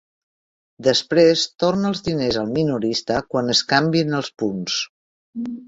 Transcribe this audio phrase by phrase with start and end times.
[0.87, 4.83] Després torna els diners al minorista quan es canvien els punts.